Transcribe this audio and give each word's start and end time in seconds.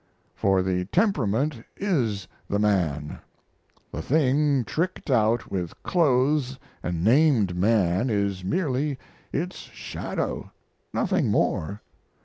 For 0.33 0.63
the 0.63 0.85
temperament 0.85 1.63
is 1.77 2.27
the 2.49 2.57
man; 2.57 3.19
the 3.91 4.01
thing 4.01 4.63
tricked 4.63 5.11
out 5.11 5.51
with 5.51 5.75
clothes 5.83 6.57
and 6.81 7.03
named 7.03 7.55
Man 7.55 8.09
is 8.09 8.43
merely 8.43 8.97
its 9.31 9.57
Shadow, 9.57 10.51
nothing 10.91 11.29
more. 11.29 11.83